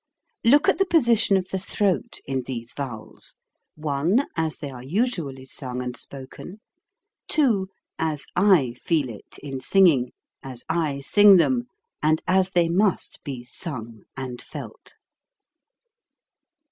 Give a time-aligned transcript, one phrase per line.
[0.43, 3.35] Look at the position of the throat in these vowels:
[3.75, 6.59] (1) as they are usually sung and spoken;
[7.27, 7.67] (2)
[7.99, 11.65] as I feel it, in singing, as I sing them,
[12.01, 14.95] and as they must be sung and felt.